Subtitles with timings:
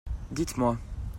[0.31, 0.79] Dites-moi.